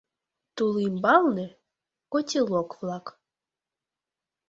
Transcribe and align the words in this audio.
Тул 0.55 0.73
ӱмбалне— 0.87 1.47
котелок-влак. 2.11 3.05